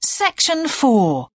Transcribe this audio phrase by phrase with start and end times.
[0.00, 1.28] Section 4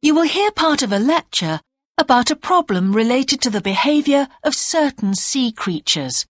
[0.00, 1.60] You will hear part of a lecture
[1.98, 6.24] about a problem related to the behaviour of certain sea creatures.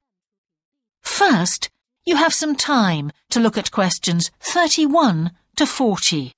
[1.01, 1.71] First,
[2.05, 6.33] you have some time to look at questions 31 to 40.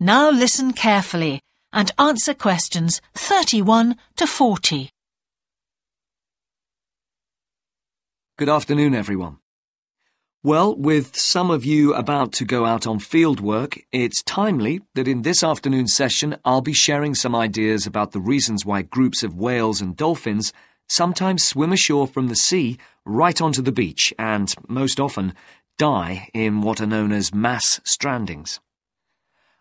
[0.00, 1.40] Now listen carefully
[1.72, 4.90] and answer questions 31 to 40.
[8.36, 9.38] Good afternoon, everyone.
[10.44, 15.08] Well, with some of you about to go out on field work, it's timely that
[15.08, 19.34] in this afternoon's session I'll be sharing some ideas about the reasons why groups of
[19.34, 20.52] whales and dolphins
[20.88, 25.34] sometimes swim ashore from the sea right onto the beach and, most often,
[25.76, 28.60] die in what are known as mass strandings.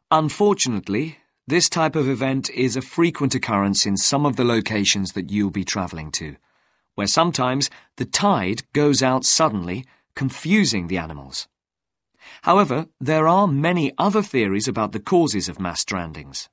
[0.09, 5.31] Unfortunately, this type of event is a frequent occurrence in some of the locations that
[5.31, 6.37] you'll be travelling to,
[6.95, 11.49] where sometimes the tide goes out suddenly, confusing the animals.
[12.43, 16.47] However, there are many other theories about the causes of mass strandings.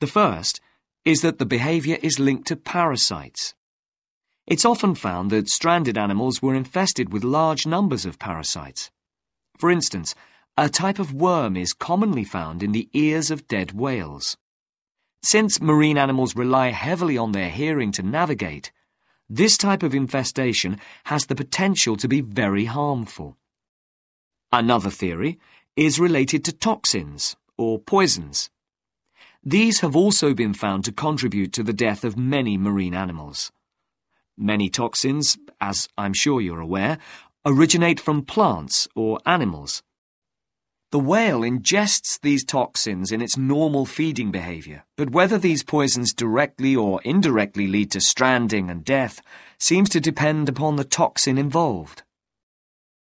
[0.00, 0.60] The first
[1.06, 3.54] is that the behaviour is linked to parasites.
[4.46, 8.90] It's often found that stranded animals were infested with large numbers of parasites.
[9.56, 10.14] For instance,
[10.56, 14.36] a type of worm is commonly found in the ears of dead whales.
[15.22, 18.70] Since marine animals rely heavily on their hearing to navigate,
[19.28, 23.36] this type of infestation has the potential to be very harmful.
[24.52, 25.40] Another theory
[25.74, 28.50] is related to toxins, or poisons.
[29.42, 33.50] These have also been found to contribute to the death of many marine animals.
[34.36, 36.98] Many toxins, as I'm sure you're aware,
[37.44, 39.82] originate from plants or animals.
[40.94, 46.76] The whale ingests these toxins in its normal feeding behavior, but whether these poisons directly
[46.76, 49.20] or indirectly lead to stranding and death
[49.58, 52.04] seems to depend upon the toxin involved.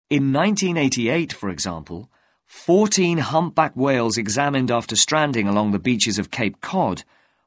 [0.08, 2.12] In 1988, for example,
[2.46, 7.04] 14 humpback whales examined after stranding along the beaches of Cape Cod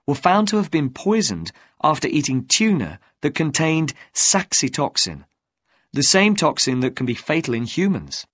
[0.09, 1.53] were found to have been poisoned
[1.85, 5.23] after eating tuna that contained saxitoxin,
[5.93, 8.27] the same toxin that can be fatal in humans.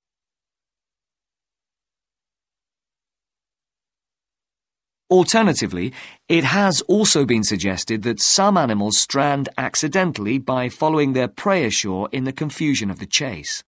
[5.10, 5.92] Alternatively,
[6.28, 12.10] it has also been suggested that some animals strand accidentally by following their prey ashore
[12.12, 13.64] in the confusion of the chase.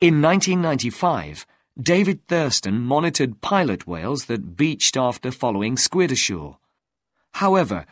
[0.00, 1.46] In 1995,
[1.80, 6.58] David Thurston monitored pilot whales that beached after following squid ashore.
[7.32, 7.84] However,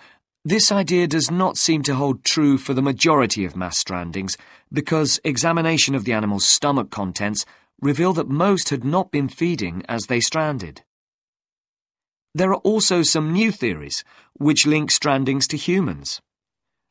[0.44, 4.36] this idea does not seem to hold true for the majority of mass strandings
[4.72, 7.44] because examination of the animal's stomach contents
[7.80, 10.82] revealed that most had not been feeding as they stranded.
[12.36, 14.02] There are also some new theories
[14.32, 16.20] which link strandings to humans.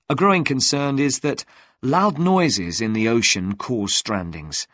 [0.10, 1.44] A growing concern is that
[1.82, 4.68] loud noises in the ocean cause strandings.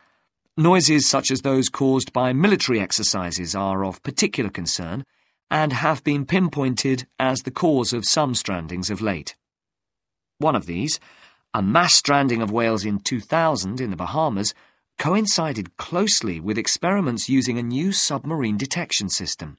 [0.56, 5.06] Noises such as those caused by military exercises are of particular concern
[5.50, 9.36] and have been pinpointed as the cause of some strandings of late.
[10.38, 11.00] One of these,
[11.52, 14.54] a mass stranding of whales in 2000 in the Bahamas,
[15.00, 19.58] coincided closely with experiments using a new submarine detection system.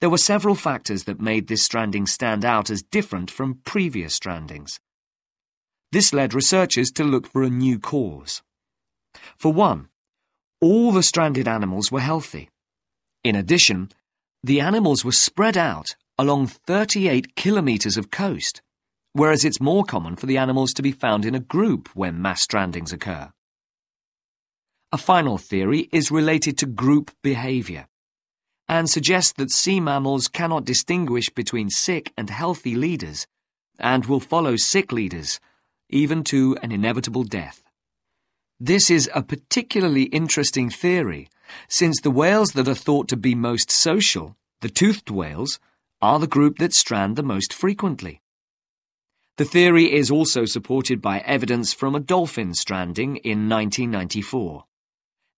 [0.00, 4.78] There were several factors that made this stranding stand out as different from previous strandings.
[5.90, 8.42] This led researchers to look for a new cause.
[9.36, 9.88] For one,
[10.60, 12.48] all the stranded animals were healthy.
[13.24, 13.90] In addition,
[14.44, 18.62] the animals were spread out along 38 kilometres of coast,
[19.14, 22.46] whereas it's more common for the animals to be found in a group when mass
[22.46, 23.32] strandings occur.
[24.92, 27.88] A final theory is related to group behaviour
[28.68, 33.26] and suggests that sea mammals cannot distinguish between sick and healthy leaders
[33.78, 35.40] and will follow sick leaders,
[35.88, 37.62] even to an inevitable death.
[38.60, 41.28] This is a particularly interesting theory,
[41.68, 45.60] since the whales that are thought to be most social, the toothed whales,
[46.02, 48.20] are the group that strand the most frequently.
[49.36, 54.64] The theory is also supported by evidence from a dolphin stranding in 1994.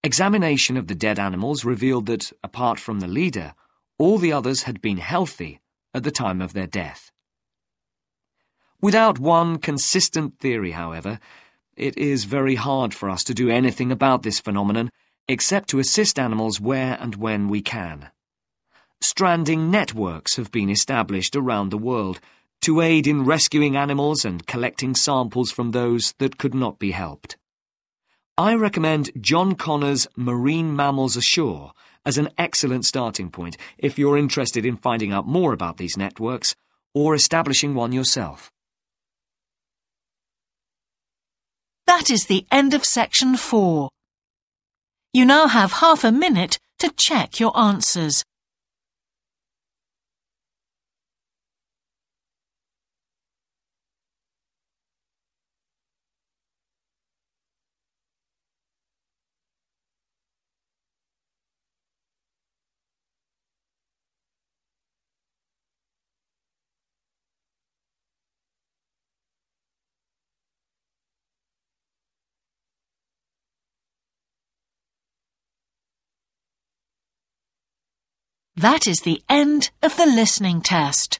[0.02, 3.54] Examination of the dead animals revealed that, apart from the leader,
[3.98, 5.60] all the others had been healthy
[5.92, 7.10] at the time of their death.
[8.80, 11.20] Without one consistent theory, however,
[11.76, 14.90] it is very hard for us to do anything about this phenomenon
[15.28, 18.08] except to assist animals where and when we can.
[19.02, 22.20] Stranding networks have been established around the world
[22.62, 27.36] to aid in rescuing animals and collecting samples from those that could not be helped.
[28.40, 31.72] I recommend John Connor's Marine Mammals Ashore
[32.06, 36.54] as an excellent starting point if you're interested in finding out more about these networks
[36.94, 38.50] or establishing one yourself.
[41.86, 43.90] That is the end of section four.
[45.12, 48.24] You now have half a minute to check your answers.
[78.60, 81.18] That is the end of the listening test.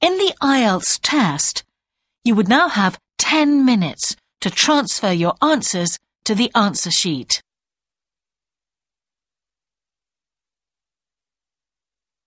[0.00, 1.62] In the IELTS test,
[2.24, 7.40] you would now have 10 minutes to transfer your answers to the answer sheet.